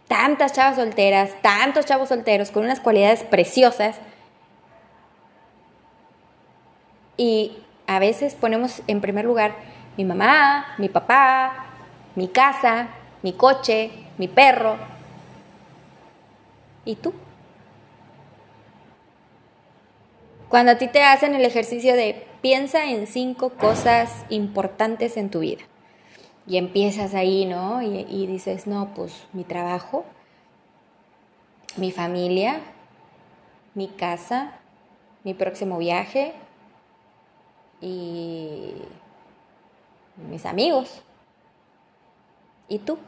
Tantas 0.09 0.53
chavas 0.53 0.77
solteras, 0.77 1.31
tantos 1.43 1.87
chavos 1.87 2.09
solteros 2.09 2.51
con 2.51 2.65
unas 2.65 2.81
cualidades 2.81 3.23
preciosas. 3.23 4.01
Y 7.17 7.59
a 7.87 7.99
veces 7.99 8.35
ponemos 8.35 8.83
en 8.87 9.01
primer 9.01 9.25
lugar 9.25 9.55
mi 9.97 10.05
mamá, 10.05 10.75
mi 10.79 10.89
papá, 10.89 11.67
mi 12.15 12.29
casa, 12.29 12.89
mi 13.25 13.33
coche, 13.33 13.91
mi 14.19 14.29
perro. 14.29 14.77
¿Y 16.85 16.97
tú? 16.97 17.15
Cuando 20.51 20.73
a 20.73 20.79
ti 20.79 20.89
te 20.89 21.03
hacen 21.03 21.35
el 21.35 21.43
ejercicio 21.47 21.97
de 21.97 22.27
piensa 22.43 22.85
en 22.85 23.07
cinco 23.07 23.49
cosas 23.55 24.27
importantes 24.29 25.17
en 25.17 25.31
tu 25.31 25.41
vida. 25.41 25.63
Y 26.47 26.59
empiezas 26.59 27.15
ahí, 27.15 27.47
¿no? 27.47 27.81
Y, 27.81 28.27
dices, 28.27 28.67
no, 28.67 28.93
pues 28.95 29.25
mi 29.33 29.45
trabajo, 29.45 30.05
mi 31.79 31.93
familia, 31.93 32.61
mi 33.73 33.89
casa, 33.89 34.53
mi 35.25 35.33
próximo 35.33 35.79
viaje 35.79 36.35
y 37.81 38.75
mis 40.29 40.45
amigos. 40.45 41.01
¿Y 42.69 42.81
tú? 42.81 42.99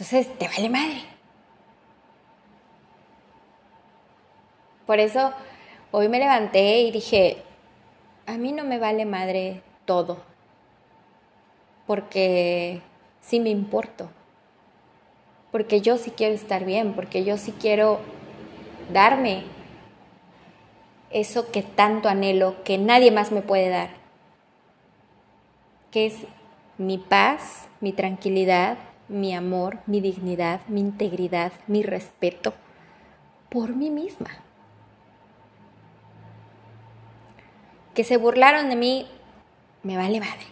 Entonces, 0.00 0.26
te 0.38 0.48
vale 0.48 0.68
madre. 0.70 1.04
Por 4.86 4.98
eso, 4.98 5.32
Hoy 5.92 6.08
me 6.08 6.20
levanté 6.20 6.82
y 6.82 6.92
dije, 6.92 7.38
a 8.24 8.34
mí 8.34 8.52
no 8.52 8.62
me 8.62 8.78
vale 8.78 9.04
madre 9.06 9.60
todo, 9.84 10.18
porque 11.84 12.80
sí 13.20 13.40
me 13.40 13.50
importo, 13.50 14.08
porque 15.50 15.80
yo 15.80 15.96
sí 15.98 16.12
quiero 16.12 16.36
estar 16.36 16.64
bien, 16.64 16.92
porque 16.92 17.24
yo 17.24 17.38
sí 17.38 17.52
quiero 17.60 17.98
darme 18.92 19.42
eso 21.10 21.50
que 21.50 21.62
tanto 21.62 22.08
anhelo, 22.08 22.62
que 22.62 22.78
nadie 22.78 23.10
más 23.10 23.32
me 23.32 23.42
puede 23.42 23.68
dar, 23.68 23.90
que 25.90 26.06
es 26.06 26.14
mi 26.78 26.98
paz, 26.98 27.66
mi 27.80 27.92
tranquilidad, 27.92 28.78
mi 29.10 29.34
amor, 29.34 29.80
mi 29.86 30.00
dignidad, 30.00 30.60
mi 30.68 30.80
integridad, 30.80 31.52
mi 31.66 31.82
respeto 31.82 32.54
por 33.48 33.74
mí 33.74 33.90
misma. 33.90 34.30
Que 37.92 38.04
se 38.04 38.16
burlaron 38.16 38.70
de 38.70 38.76
mí, 38.76 39.08
me 39.82 39.96
vale 39.96 40.20
madre. 40.20 40.46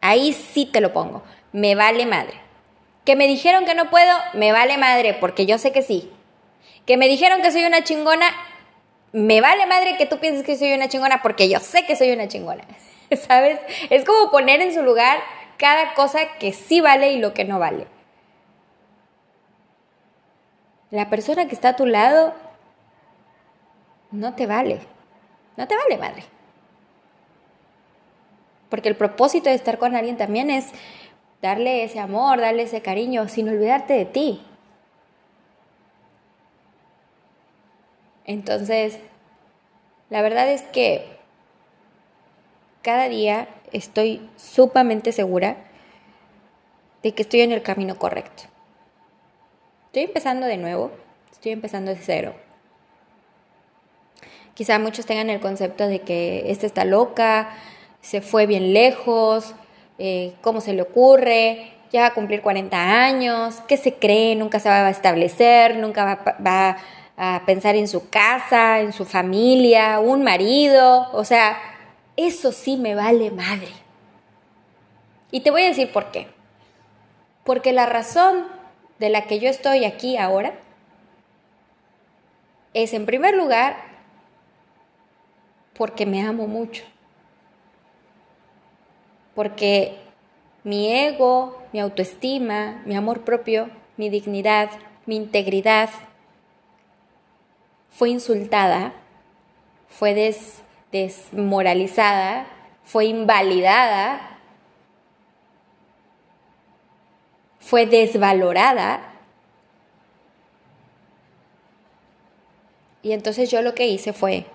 Ahí 0.00 0.32
sí 0.32 0.64
te 0.64 0.80
lo 0.80 0.94
pongo, 0.94 1.22
me 1.52 1.74
vale 1.74 2.06
madre. 2.06 2.40
Que 3.04 3.16
me 3.16 3.26
dijeron 3.26 3.66
que 3.66 3.74
no 3.74 3.90
puedo, 3.90 4.12
me 4.32 4.50
vale 4.50 4.78
madre, 4.78 5.12
porque 5.12 5.44
yo 5.44 5.58
sé 5.58 5.70
que 5.70 5.82
sí. 5.82 6.10
Que 6.86 6.96
me 6.96 7.06
dijeron 7.06 7.42
que 7.42 7.52
soy 7.52 7.64
una 7.64 7.84
chingona, 7.84 8.26
me 9.12 9.42
vale 9.42 9.66
madre 9.66 9.98
que 9.98 10.06
tú 10.06 10.18
pienses 10.20 10.42
que 10.42 10.56
soy 10.56 10.72
una 10.72 10.88
chingona, 10.88 11.20
porque 11.20 11.50
yo 11.50 11.60
sé 11.60 11.84
que 11.84 11.96
soy 11.96 12.12
una 12.12 12.28
chingona. 12.28 12.64
¿Sabes? 13.28 13.60
Es 13.90 14.06
como 14.06 14.30
poner 14.30 14.62
en 14.62 14.72
su 14.72 14.82
lugar 14.82 15.18
cada 15.58 15.94
cosa 15.94 16.38
que 16.38 16.52
sí 16.52 16.80
vale 16.80 17.12
y 17.12 17.18
lo 17.18 17.34
que 17.34 17.44
no 17.44 17.58
vale. 17.58 17.86
La 20.90 21.10
persona 21.10 21.46
que 21.48 21.54
está 21.54 21.70
a 21.70 21.76
tu 21.76 21.86
lado 21.86 22.34
no 24.10 24.34
te 24.34 24.46
vale. 24.46 24.80
No 25.56 25.66
te 25.66 25.76
vale, 25.76 25.98
madre. 25.98 26.24
Porque 28.68 28.88
el 28.88 28.96
propósito 28.96 29.48
de 29.48 29.56
estar 29.56 29.78
con 29.78 29.94
alguien 29.94 30.16
también 30.16 30.50
es 30.50 30.70
darle 31.42 31.84
ese 31.84 32.00
amor, 32.00 32.40
darle 32.40 32.62
ese 32.62 32.80
cariño, 32.80 33.28
sin 33.28 33.48
olvidarte 33.48 33.94
de 33.94 34.04
ti. 34.04 34.44
Entonces, 38.24 38.98
la 40.10 40.22
verdad 40.22 40.48
es 40.48 40.62
que 40.62 41.18
cada 42.82 43.08
día 43.08 43.48
estoy 43.74 44.26
sumamente 44.36 45.12
segura 45.12 45.56
de 47.02 47.12
que 47.12 47.22
estoy 47.22 47.42
en 47.42 47.52
el 47.52 47.62
camino 47.62 47.98
correcto. 47.98 48.44
Estoy 49.86 50.04
empezando 50.04 50.46
de 50.46 50.56
nuevo, 50.56 50.90
estoy 51.30 51.52
empezando 51.52 51.90
de 51.90 51.98
cero. 52.00 52.34
Quizá 54.54 54.78
muchos 54.78 55.04
tengan 55.04 55.28
el 55.28 55.40
concepto 55.40 55.86
de 55.86 56.00
que 56.00 56.50
esta 56.50 56.66
está 56.66 56.84
loca, 56.84 57.50
se 58.00 58.20
fue 58.20 58.46
bien 58.46 58.72
lejos, 58.72 59.54
eh, 59.98 60.34
cómo 60.40 60.60
se 60.60 60.72
le 60.72 60.82
ocurre, 60.82 61.72
ya 61.92 62.02
va 62.02 62.06
a 62.08 62.14
cumplir 62.14 62.42
40 62.42 62.76
años, 62.76 63.56
qué 63.68 63.76
se 63.76 63.94
cree, 63.94 64.36
nunca 64.36 64.60
se 64.60 64.68
va 64.68 64.86
a 64.86 64.90
establecer, 64.90 65.76
nunca 65.76 66.04
va, 66.04 66.36
va 66.44 66.76
a 67.16 67.42
pensar 67.46 67.76
en 67.76 67.88
su 67.88 68.08
casa, 68.08 68.80
en 68.80 68.92
su 68.92 69.04
familia, 69.04 69.98
un 69.98 70.22
marido, 70.22 71.08
o 71.12 71.24
sea, 71.24 71.56
eso 72.16 72.52
sí 72.52 72.76
me 72.76 72.94
vale 72.94 73.30
madre. 73.30 73.72
Y 75.30 75.40
te 75.40 75.50
voy 75.50 75.62
a 75.62 75.68
decir 75.68 75.92
por 75.92 76.10
qué. 76.10 76.28
Porque 77.44 77.72
la 77.72 77.86
razón 77.86 78.46
de 78.98 79.08
la 79.10 79.26
que 79.26 79.38
yo 79.38 79.48
estoy 79.48 79.84
aquí 79.84 80.16
ahora 80.16 80.54
es, 82.72 82.92
en 82.92 83.06
primer 83.06 83.36
lugar, 83.36 83.76
porque 85.74 86.06
me 86.06 86.22
amo 86.22 86.46
mucho. 86.46 86.84
Porque 89.34 89.98
mi 90.62 90.92
ego, 90.92 91.62
mi 91.72 91.80
autoestima, 91.80 92.82
mi 92.86 92.96
amor 92.96 93.24
propio, 93.24 93.70
mi 93.96 94.08
dignidad, 94.08 94.70
mi 95.06 95.16
integridad 95.16 95.90
fue 97.90 98.10
insultada, 98.10 98.92
fue 99.88 100.14
des 100.14 100.62
desmoralizada, 100.94 102.46
fue 102.84 103.06
invalidada, 103.06 104.38
fue 107.58 107.84
desvalorada. 107.84 109.00
Y 113.02 113.12
entonces 113.12 113.50
yo 113.50 113.60
lo 113.60 113.74
que 113.74 113.88
hice 113.88 114.12
fue, 114.12 114.46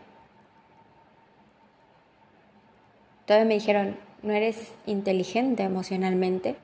todos 3.25 3.45
me 3.45 3.55
dijeron, 3.55 3.99
no 4.23 4.31
eres 4.31 4.71
inteligente 4.85 5.63
emocionalmente. 5.63 6.55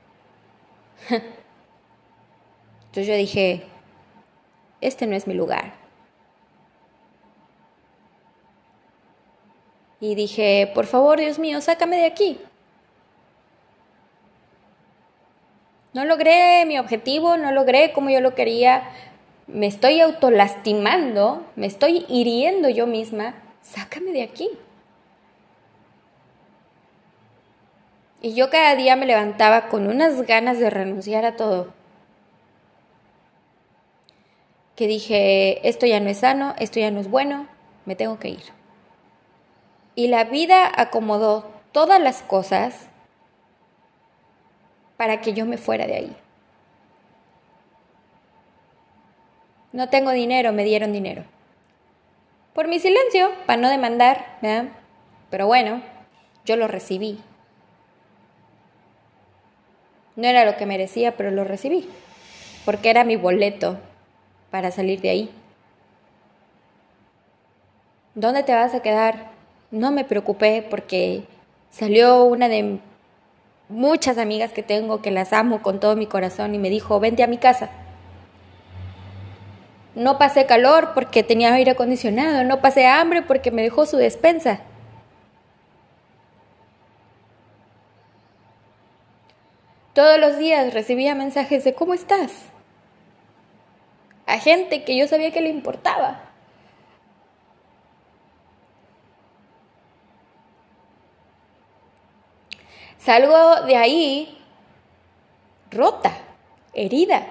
Entonces 1.10 3.06
yo 3.06 3.14
dije, 3.14 3.64
este 4.80 5.06
no 5.06 5.14
es 5.14 5.26
mi 5.26 5.34
lugar. 5.34 5.85
Y 10.10 10.14
dije, 10.14 10.70
por 10.72 10.86
favor, 10.86 11.18
Dios 11.18 11.40
mío, 11.40 11.60
sácame 11.60 11.96
de 11.96 12.06
aquí. 12.06 12.38
No 15.92 16.04
logré 16.04 16.64
mi 16.64 16.78
objetivo, 16.78 17.36
no 17.36 17.50
logré 17.50 17.92
como 17.92 18.10
yo 18.10 18.20
lo 18.20 18.34
quería, 18.36 18.88
me 19.48 19.66
estoy 19.66 20.00
autolastimando, 20.00 21.44
me 21.56 21.66
estoy 21.66 22.04
hiriendo 22.08 22.68
yo 22.68 22.86
misma, 22.86 23.34
sácame 23.62 24.12
de 24.12 24.22
aquí. 24.22 24.48
Y 28.22 28.34
yo 28.34 28.48
cada 28.48 28.76
día 28.76 28.94
me 28.94 29.06
levantaba 29.06 29.68
con 29.68 29.88
unas 29.88 30.22
ganas 30.22 30.60
de 30.60 30.70
renunciar 30.70 31.24
a 31.24 31.34
todo. 31.34 31.74
Que 34.76 34.86
dije, 34.86 35.66
esto 35.68 35.86
ya 35.86 35.98
no 35.98 36.10
es 36.10 36.18
sano, 36.18 36.54
esto 36.58 36.78
ya 36.78 36.92
no 36.92 37.00
es 37.00 37.10
bueno, 37.10 37.48
me 37.86 37.96
tengo 37.96 38.18
que 38.20 38.28
ir 38.28 38.55
y 39.96 40.08
la 40.08 40.24
vida 40.24 40.70
acomodó 40.76 41.50
todas 41.72 42.00
las 42.00 42.22
cosas 42.22 42.86
para 44.96 45.20
que 45.20 45.32
yo 45.32 45.46
me 45.46 45.56
fuera 45.56 45.86
de 45.86 45.96
ahí. 45.96 46.16
No 49.72 49.88
tengo 49.88 50.10
dinero, 50.10 50.52
me 50.52 50.64
dieron 50.64 50.92
dinero. 50.92 51.24
Por 52.52 52.68
mi 52.68 52.78
silencio, 52.78 53.30
para 53.46 53.60
no 53.60 53.68
demandar, 53.68 54.38
¿verdad? 54.40 54.70
Pero 55.30 55.46
bueno, 55.46 55.82
yo 56.44 56.56
lo 56.56 56.68
recibí. 56.68 57.18
No 60.14 60.26
era 60.28 60.44
lo 60.44 60.56
que 60.56 60.66
merecía, 60.66 61.16
pero 61.16 61.30
lo 61.30 61.44
recibí, 61.44 61.88
porque 62.64 62.90
era 62.90 63.04
mi 63.04 63.16
boleto 63.16 63.78
para 64.50 64.70
salir 64.70 65.00
de 65.00 65.10
ahí. 65.10 65.30
¿Dónde 68.14 68.42
te 68.42 68.54
vas 68.54 68.74
a 68.74 68.80
quedar? 68.80 69.35
No 69.70 69.92
me 69.92 70.04
preocupé 70.04 70.66
porque 70.68 71.24
salió 71.70 72.24
una 72.24 72.48
de 72.48 72.78
muchas 73.68 74.18
amigas 74.18 74.52
que 74.52 74.62
tengo 74.62 75.02
que 75.02 75.10
las 75.10 75.32
amo 75.32 75.62
con 75.62 75.80
todo 75.80 75.96
mi 75.96 76.06
corazón 76.06 76.54
y 76.54 76.58
me 76.58 76.70
dijo, 76.70 77.00
vente 77.00 77.22
a 77.22 77.26
mi 77.26 77.38
casa. 77.38 77.70
No 79.94 80.18
pasé 80.18 80.46
calor 80.46 80.92
porque 80.94 81.22
tenía 81.22 81.54
aire 81.54 81.70
acondicionado, 81.72 82.44
no 82.44 82.60
pasé 82.60 82.86
hambre 82.86 83.22
porque 83.22 83.50
me 83.50 83.62
dejó 83.62 83.86
su 83.86 83.96
despensa. 83.96 84.60
Todos 89.94 90.20
los 90.20 90.36
días 90.36 90.74
recibía 90.74 91.14
mensajes 91.14 91.64
de 91.64 91.72
¿cómo 91.72 91.94
estás? 91.94 92.30
A 94.26 94.38
gente 94.38 94.84
que 94.84 94.94
yo 94.94 95.08
sabía 95.08 95.30
que 95.30 95.40
le 95.40 95.48
importaba. 95.48 96.20
Salgo 102.98 103.62
de 103.66 103.76
ahí 103.76 104.38
rota, 105.70 106.12
herida. 106.74 107.26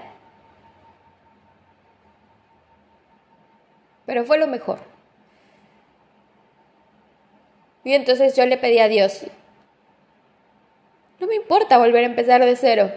Pero 4.05 4.23
fue 4.23 4.37
lo 4.37 4.47
mejor. 4.47 4.79
Y 7.83 7.93
entonces 7.93 8.35
yo 8.35 8.45
le 8.45 8.57
pedí 8.57 8.79
a 8.79 8.87
Dios, 8.87 9.25
no 11.19 11.27
me 11.27 11.35
importa 11.35 11.77
volver 11.77 12.03
a 12.03 12.07
empezar 12.07 12.43
de 12.43 12.55
cero. 12.55 12.91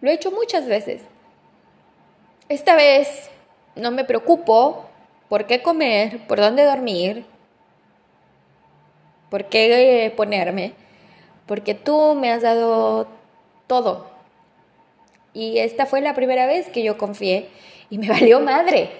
Lo 0.00 0.10
he 0.10 0.14
hecho 0.14 0.30
muchas 0.30 0.66
veces. 0.66 1.02
Esta 2.48 2.76
vez 2.76 3.30
no 3.74 3.90
me 3.90 4.04
preocupo 4.04 4.86
por 5.28 5.46
qué 5.46 5.62
comer, 5.62 6.26
por 6.26 6.38
dónde 6.38 6.64
dormir, 6.64 7.26
por 9.30 9.46
qué 9.46 10.12
ponerme 10.16 10.74
porque 11.48 11.74
tú 11.74 12.14
me 12.14 12.30
has 12.30 12.42
dado 12.42 13.08
todo. 13.66 14.06
Y 15.32 15.58
esta 15.58 15.86
fue 15.86 16.02
la 16.02 16.14
primera 16.14 16.46
vez 16.46 16.68
que 16.68 16.84
yo 16.84 16.98
confié 16.98 17.48
y 17.90 17.98
me 17.98 18.08
valió 18.08 18.38
madre. 18.38 18.90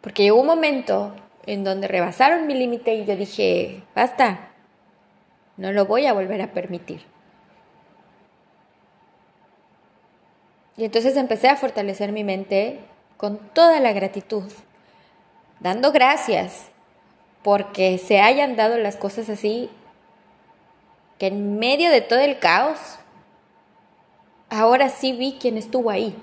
Porque 0.00 0.24
llegó 0.24 0.40
un 0.40 0.46
momento 0.46 1.14
en 1.46 1.62
donde 1.62 1.88
rebasaron 1.88 2.46
mi 2.46 2.54
límite 2.54 2.94
y 2.94 3.04
yo 3.04 3.16
dije, 3.16 3.82
basta, 3.94 4.50
no 5.58 5.72
lo 5.72 5.84
voy 5.84 6.06
a 6.06 6.14
volver 6.14 6.40
a 6.40 6.52
permitir. 6.52 7.02
Y 10.76 10.84
entonces 10.84 11.16
empecé 11.16 11.48
a 11.48 11.56
fortalecer 11.56 12.12
mi 12.12 12.24
mente 12.24 12.80
con 13.16 13.38
toda 13.38 13.78
la 13.78 13.92
gratitud, 13.92 14.50
dando 15.60 15.92
gracias 15.92 16.73
porque 17.44 17.98
se 17.98 18.20
hayan 18.20 18.56
dado 18.56 18.78
las 18.78 18.96
cosas 18.96 19.28
así, 19.28 19.68
que 21.18 21.26
en 21.26 21.58
medio 21.58 21.90
de 21.90 22.00
todo 22.00 22.20
el 22.20 22.38
caos, 22.38 22.78
ahora 24.48 24.88
sí 24.88 25.12
vi 25.12 25.36
quién 25.38 25.58
estuvo 25.58 25.90
ahí. 25.90 26.16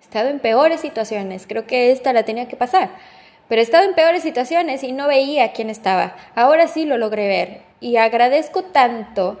He 0.00 0.04
estado 0.04 0.30
en 0.30 0.40
peores 0.40 0.80
situaciones, 0.80 1.46
creo 1.46 1.66
que 1.66 1.92
esta 1.92 2.14
la 2.14 2.24
tenía 2.24 2.48
que 2.48 2.56
pasar, 2.56 2.88
pero 3.46 3.60
he 3.60 3.64
estado 3.64 3.84
en 3.84 3.94
peores 3.94 4.22
situaciones 4.22 4.82
y 4.82 4.92
no 4.92 5.06
veía 5.06 5.52
quién 5.52 5.68
estaba. 5.68 6.16
Ahora 6.34 6.68
sí 6.68 6.86
lo 6.86 6.96
logré 6.96 7.28
ver 7.28 7.60
y 7.80 7.98
agradezco 7.98 8.62
tanto 8.62 9.38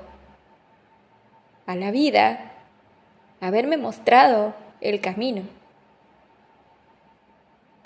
a 1.64 1.74
la 1.74 1.90
vida 1.90 2.52
haberme 3.40 3.78
mostrado 3.78 4.54
el 4.82 5.00
camino. 5.00 5.55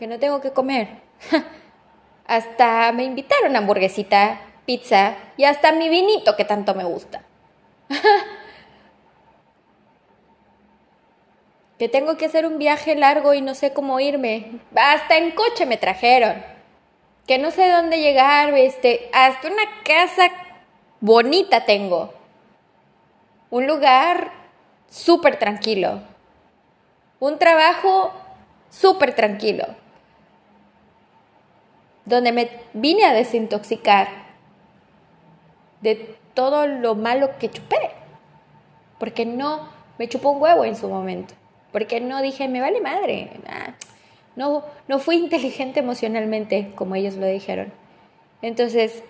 Que 0.01 0.07
no 0.07 0.19
tengo 0.19 0.41
que 0.41 0.51
comer. 0.53 0.89
hasta 2.27 2.91
me 2.93 3.05
invitaron 3.05 3.55
hamburguesita, 3.55 4.41
pizza 4.65 5.15
y 5.37 5.45
hasta 5.45 5.73
mi 5.73 5.91
vinito 5.91 6.37
que 6.37 6.47
tanto 6.47 6.75
me 6.75 6.85
gusta. 6.85 7.23
que 11.79 11.91
tengo 11.91 12.17
que 12.17 12.25
hacer 12.25 12.47
un 12.47 12.57
viaje 12.57 12.95
largo 12.95 13.35
y 13.35 13.43
no 13.43 13.55
sé 13.55 13.75
cómo 13.75 14.01
irme. 14.01 14.61
Hasta 14.75 15.19
en 15.19 15.33
coche 15.33 15.67
me 15.67 15.77
trajeron. 15.77 16.43
Que 17.27 17.37
no 17.37 17.51
sé 17.51 17.71
dónde 17.71 18.01
llegar, 18.01 18.55
este, 18.55 19.11
hasta 19.13 19.49
una 19.49 19.65
casa 19.85 20.31
bonita 21.01 21.67
tengo. 21.67 22.15
Un 23.51 23.67
lugar 23.67 24.33
súper 24.89 25.39
tranquilo. 25.39 26.01
Un 27.19 27.39
trabajo 27.39 28.15
súper 28.71 29.15
tranquilo. 29.15 29.67
Donde 32.11 32.33
me 32.33 32.51
vine 32.75 33.05
a 33.05 33.15
desintoxicar 33.15 34.09
de 35.81 36.17
todo 36.35 36.67
lo 36.67 36.95
malo 36.97 37.39
que 37.39 37.49
chupé. 37.49 37.93
Porque 38.99 39.25
no 39.25 39.69
me 39.97 40.09
chupó 40.09 40.31
un 40.31 40.43
huevo 40.43 40.65
en 40.65 40.75
su 40.77 40.89
momento. 40.89 41.35
Porque 41.73 42.01
no 42.01 42.21
dije, 42.21 42.49
me 42.49 42.61
vale 42.61 42.81
madre. 42.81 43.31
No, 44.35 44.65
no 44.89 44.99
fui 44.99 45.17
inteligente 45.17 45.81
emocionalmente, 45.81 46.73
como 46.75 46.97
ellos 46.97 47.15
lo 47.15 47.27
dijeron. 47.27 47.73
Entonces, 48.43 49.05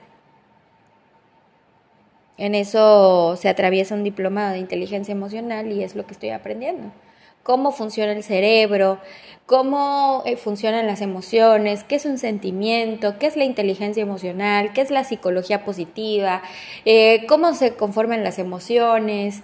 en 2.37 2.55
eso 2.55 3.37
se 3.37 3.49
atraviesa 3.49 3.95
un 3.95 4.05
diplomado 4.05 4.53
de 4.53 4.59
inteligencia 4.59 5.13
emocional 5.13 5.73
y 5.73 5.83
es 5.83 5.97
lo 5.97 6.07
que 6.07 6.13
estoy 6.13 6.31
aprendiendo. 6.31 6.93
Cómo 7.43 7.73
funciona 7.73 8.13
el 8.13 8.23
cerebro, 8.23 8.99
cómo 9.47 10.23
eh, 10.27 10.37
funcionan 10.37 10.87
las 10.87 11.01
emociones, 11.01 11.83
qué 11.83 11.97
es 11.97 12.07
un 12.07 12.19
sentimiento, 12.19 13.19
qué 13.19 13.27
es 13.27 13.37
la 13.37 13.45
inteligencia 13.45 14.03
emocional, 14.03 14.73
qué 14.73 14.81
es 14.81 14.91
la 14.93 15.03
psicología 15.03 15.65
positiva, 15.65 16.43
eh, 16.85 17.27
cómo 17.27 17.53
se 17.55 17.75
conforman 17.75 18.23
las 18.23 18.39
emociones. 18.39 19.43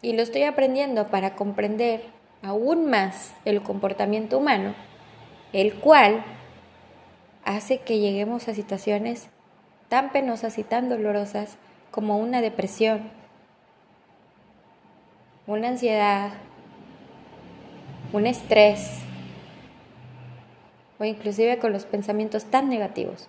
Y 0.00 0.14
lo 0.14 0.22
estoy 0.22 0.44
aprendiendo 0.44 1.08
para 1.08 1.34
comprender 1.34 2.02
aún 2.42 2.88
más 2.88 3.34
el 3.44 3.62
comportamiento 3.62 4.38
humano, 4.38 4.74
el 5.52 5.74
cual 5.74 6.24
hace 7.44 7.78
que 7.78 7.98
lleguemos 7.98 8.48
a 8.48 8.54
situaciones 8.54 9.28
tan 9.88 10.12
penosas 10.12 10.58
y 10.58 10.62
tan 10.64 10.88
dolorosas 10.88 11.58
como 11.90 12.18
una 12.18 12.40
depresión, 12.40 13.10
una 15.46 15.68
ansiedad, 15.68 16.32
un 18.12 18.26
estrés 18.26 19.00
o 20.98 21.04
inclusive 21.04 21.58
con 21.58 21.72
los 21.72 21.84
pensamientos 21.84 22.44
tan 22.44 22.68
negativos. 22.68 23.28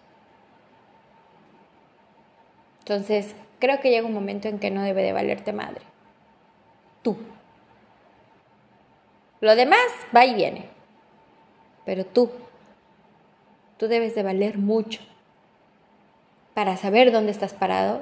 Entonces, 2.80 3.36
creo 3.60 3.80
que 3.80 3.90
llega 3.90 4.06
un 4.06 4.14
momento 4.14 4.48
en 4.48 4.60
que 4.60 4.72
no 4.72 4.84
debe 4.84 5.02
de 5.02 5.14
valerte 5.14 5.54
madre. 5.54 5.82
Tú. 7.02 7.18
Lo 9.42 9.56
demás 9.56 9.88
va 10.16 10.26
y 10.26 10.36
viene. 10.36 10.70
Pero 11.86 12.06
tú 12.06 12.32
Tú 13.78 13.88
debes 13.88 14.16
de 14.16 14.24
valer 14.24 14.58
mucho 14.58 15.02
para 16.54 16.78
saber 16.78 17.12
dónde 17.12 17.32
estás 17.32 17.54
parado 17.54 18.02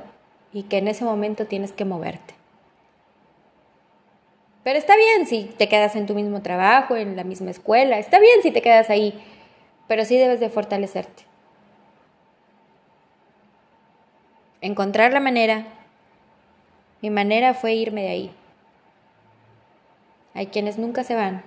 y 0.52 0.64
que 0.64 0.78
en 0.78 0.88
ese 0.88 1.04
momento 1.04 1.48
tienes 1.48 1.72
que 1.72 1.86
moverte. 1.86 2.36
Pero 4.64 4.80
está 4.80 4.96
bien 4.96 5.28
si 5.28 5.46
te 5.46 5.68
quedas 5.68 5.96
en 5.96 6.06
tu 6.06 6.16
mismo 6.16 6.42
trabajo, 6.42 6.96
en 6.96 7.16
la 7.16 7.24
misma 7.24 7.52
escuela, 7.52 8.00
está 8.00 8.20
bien 8.20 8.42
si 8.42 8.52
te 8.52 8.62
quedas 8.62 8.90
ahí, 8.90 9.22
pero 9.88 10.06
sí 10.06 10.18
debes 10.18 10.40
de 10.40 10.50
fortalecerte. 10.50 11.24
Encontrar 14.62 15.12
la 15.12 15.20
manera. 15.20 15.66
Mi 17.02 17.10
manera 17.10 17.54
fue 17.54 17.74
irme 17.74 18.04
de 18.04 18.10
ahí. 18.10 18.32
Hay 20.34 20.48
quienes 20.48 20.78
nunca 20.78 21.04
se 21.04 21.16
van, 21.16 21.44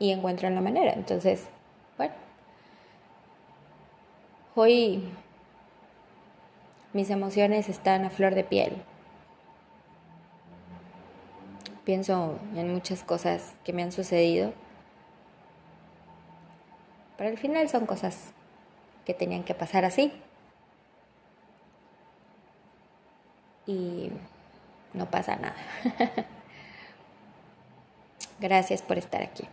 y 0.00 0.10
encuentran 0.10 0.56
la 0.56 0.60
manera. 0.60 0.94
Entonces, 0.94 1.46
bueno, 1.96 2.14
hoy 4.56 5.04
mis 6.92 7.10
emociones 7.10 7.68
están 7.68 8.04
a 8.04 8.10
flor 8.10 8.34
de 8.34 8.42
piel. 8.42 8.82
Pienso 11.84 12.38
en 12.54 12.72
muchas 12.72 13.02
cosas 13.02 13.54
que 13.64 13.72
me 13.72 13.82
han 13.82 13.92
sucedido, 13.92 14.52
pero 17.16 17.30
al 17.30 17.38
final 17.38 17.68
son 17.68 17.86
cosas 17.86 18.32
que 19.04 19.14
tenían 19.14 19.44
que 19.44 19.54
pasar 19.54 19.84
así. 19.84 20.12
Y 23.66 24.10
no 24.94 25.10
pasa 25.10 25.36
nada. 25.36 25.56
Gracias 28.40 28.82
por 28.82 28.98
estar 28.98 29.22
aquí. 29.22 29.46